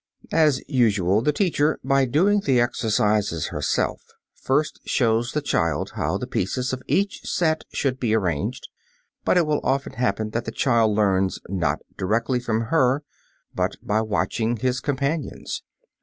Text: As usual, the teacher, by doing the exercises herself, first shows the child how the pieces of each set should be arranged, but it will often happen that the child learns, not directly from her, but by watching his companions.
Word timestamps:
As 0.33 0.63
usual, 0.67 1.21
the 1.21 1.31
teacher, 1.31 1.79
by 1.83 2.05
doing 2.05 2.39
the 2.39 2.59
exercises 2.59 3.49
herself, 3.49 4.01
first 4.33 4.79
shows 4.83 5.31
the 5.33 5.43
child 5.43 5.91
how 5.93 6.17
the 6.17 6.25
pieces 6.25 6.73
of 6.73 6.81
each 6.87 7.21
set 7.23 7.65
should 7.71 7.99
be 7.99 8.15
arranged, 8.15 8.67
but 9.23 9.37
it 9.37 9.45
will 9.45 9.61
often 9.63 9.93
happen 9.93 10.31
that 10.31 10.45
the 10.45 10.51
child 10.51 10.95
learns, 10.95 11.39
not 11.49 11.81
directly 11.99 12.39
from 12.39 12.61
her, 12.73 13.03
but 13.53 13.75
by 13.83 14.01
watching 14.01 14.57
his 14.57 14.79
companions. 14.79 15.61